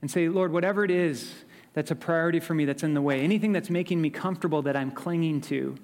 [0.02, 3.20] and say, Lord, whatever it is that's a priority for me that's in the way,
[3.20, 5.76] anything that's making me comfortable that I'm clinging to,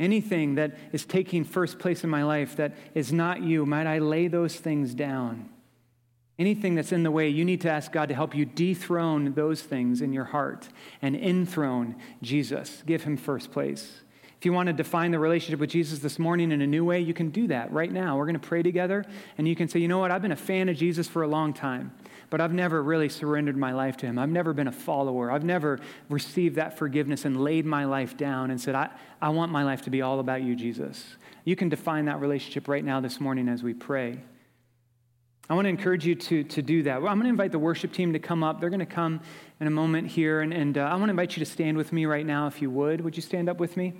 [0.00, 3.98] anything that is taking first place in my life that is not you, might I
[3.98, 5.48] lay those things down?
[6.38, 9.60] Anything that's in the way, you need to ask God to help you dethrone those
[9.60, 10.68] things in your heart
[11.02, 12.82] and enthrone Jesus.
[12.86, 14.00] Give him first place.
[14.38, 16.98] If you want to define the relationship with Jesus this morning in a new way,
[16.98, 18.16] you can do that right now.
[18.16, 19.04] We're going to pray together,
[19.36, 21.28] and you can say, you know what, I've been a fan of Jesus for a
[21.28, 21.92] long time,
[22.30, 24.18] but I've never really surrendered my life to him.
[24.18, 25.30] I've never been a follower.
[25.30, 28.88] I've never received that forgiveness and laid my life down and said, I,
[29.20, 31.04] I want my life to be all about you, Jesus.
[31.44, 34.20] You can define that relationship right now this morning as we pray.
[35.48, 36.98] I want to encourage you to, to do that.
[36.98, 38.60] I'm going to invite the worship team to come up.
[38.60, 39.20] They're going to come
[39.58, 41.92] in a moment here, and, and uh, I want to invite you to stand with
[41.92, 43.00] me right now, if you would.
[43.00, 43.94] Would you stand up with me?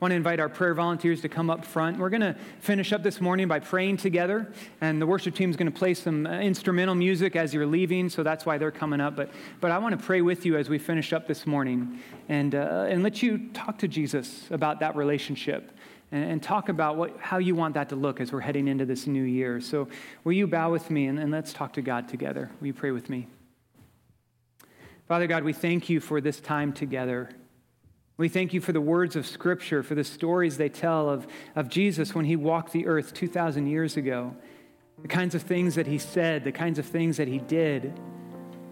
[0.00, 1.98] I want to invite our prayer volunteers to come up front.
[1.98, 5.56] We're going to finish up this morning by praying together, and the worship team is
[5.56, 8.98] going to play some uh, instrumental music as you're leaving, so that's why they're coming
[8.98, 9.14] up.
[9.14, 9.28] But,
[9.60, 12.86] but I want to pray with you as we finish up this morning and, uh,
[12.88, 15.70] and let you talk to Jesus about that relationship
[16.12, 18.86] and, and talk about what, how you want that to look as we're heading into
[18.86, 19.60] this new year.
[19.60, 19.86] So,
[20.24, 22.50] will you bow with me and, and let's talk to God together?
[22.60, 23.28] Will you pray with me?
[25.08, 27.28] Father God, we thank you for this time together.
[28.20, 31.70] We thank you for the words of Scripture, for the stories they tell of, of
[31.70, 34.36] Jesus when he walked the earth 2,000 years ago,
[35.00, 37.98] the kinds of things that he said, the kinds of things that he did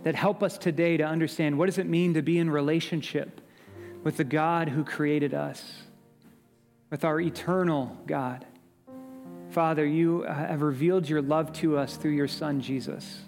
[0.02, 3.40] that help us today to understand what does it mean to be in relationship
[4.04, 5.64] with the God who created us,
[6.90, 8.44] with our eternal God.
[9.48, 13.20] Father, you have revealed your love to us through your Son, Jesus.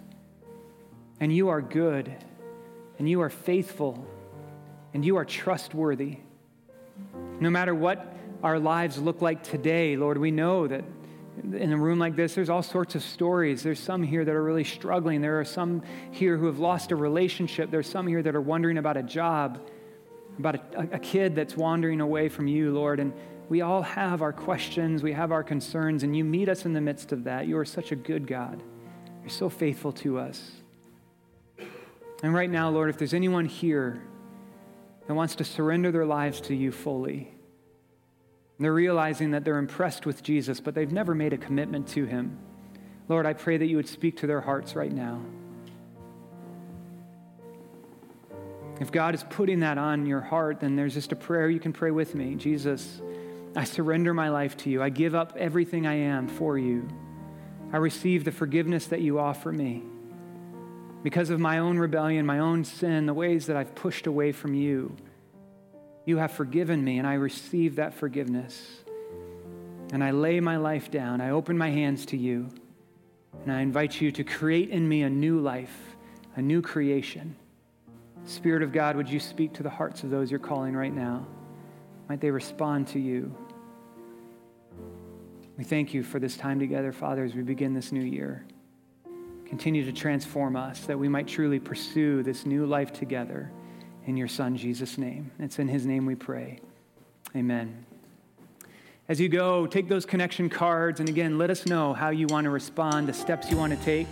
[1.18, 2.14] And you are good,
[2.98, 4.06] and you are faithful,
[4.94, 6.18] and you are trustworthy.
[7.40, 10.84] No matter what our lives look like today, Lord, we know that
[11.42, 13.62] in a room like this, there's all sorts of stories.
[13.62, 15.20] There's some here that are really struggling.
[15.20, 17.70] There are some here who have lost a relationship.
[17.70, 19.60] There's some here that are wondering about a job,
[20.38, 23.00] about a, a kid that's wandering away from you, Lord.
[23.00, 23.12] And
[23.48, 26.80] we all have our questions, we have our concerns, and you meet us in the
[26.80, 27.46] midst of that.
[27.46, 28.62] You are such a good God.
[29.22, 30.52] You're so faithful to us.
[32.22, 34.02] And right now, Lord, if there's anyone here
[35.10, 37.34] that wants to surrender their lives to you fully,
[38.60, 42.04] And they're realizing that they're impressed with Jesus, but they've never made a commitment to
[42.04, 42.38] him.
[43.08, 45.22] Lord, I pray that you would speak to their hearts right now.
[48.78, 51.72] If God is putting that on your heart, then there's just a prayer you can
[51.72, 52.34] pray with me.
[52.34, 53.00] Jesus,
[53.56, 54.80] I surrender my life to you.
[54.82, 56.86] I give up everything I am for you.
[57.72, 59.84] I receive the forgiveness that you offer me.
[61.02, 64.54] Because of my own rebellion, my own sin, the ways that I've pushed away from
[64.54, 64.94] you,
[66.04, 68.80] you have forgiven me, and I receive that forgiveness.
[69.92, 71.20] And I lay my life down.
[71.20, 72.48] I open my hands to you,
[73.42, 75.76] and I invite you to create in me a new life,
[76.36, 77.36] a new creation.
[78.24, 81.26] Spirit of God, would you speak to the hearts of those you're calling right now?
[82.08, 83.34] Might they respond to you?
[85.56, 88.44] We thank you for this time together, Father, as we begin this new year.
[89.50, 93.50] Continue to transform us that we might truly pursue this new life together
[94.06, 95.32] in your Son, Jesus' name.
[95.40, 96.60] It's in his name we pray.
[97.34, 97.84] Amen.
[99.08, 102.44] As you go, take those connection cards and again, let us know how you want
[102.44, 104.06] to respond, the steps you want to take.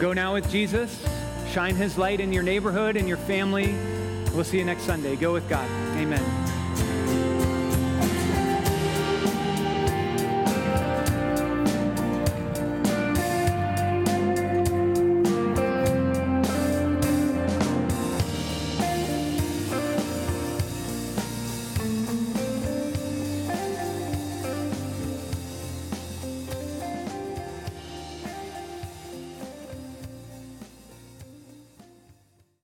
[0.00, 1.06] Go now with Jesus.
[1.52, 3.74] Shine his light in your neighborhood and your family.
[4.34, 5.16] We'll see you next Sunday.
[5.16, 5.70] Go with God.
[5.98, 6.45] Amen.